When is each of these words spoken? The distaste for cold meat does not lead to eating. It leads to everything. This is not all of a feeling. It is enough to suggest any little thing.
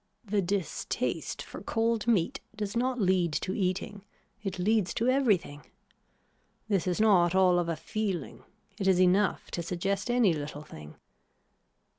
The 0.25 0.41
distaste 0.41 1.43
for 1.43 1.61
cold 1.61 2.07
meat 2.07 2.39
does 2.55 2.75
not 2.75 2.99
lead 2.99 3.33
to 3.33 3.53
eating. 3.53 4.03
It 4.41 4.57
leads 4.57 4.95
to 4.95 5.07
everything. 5.07 5.63
This 6.67 6.87
is 6.87 6.99
not 6.99 7.35
all 7.35 7.59
of 7.59 7.69
a 7.69 7.75
feeling. 7.75 8.43
It 8.79 8.87
is 8.87 8.99
enough 8.99 9.51
to 9.51 9.61
suggest 9.61 10.09
any 10.09 10.33
little 10.33 10.63
thing. 10.63 10.95